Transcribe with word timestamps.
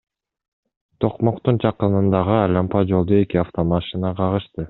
Токмоктун 1.05 1.59
жакынындагы 1.65 2.33
айлампа 2.39 2.83
жолдо 2.93 3.21
эки 3.27 3.43
автомашина 3.45 4.15
кагышты. 4.23 4.59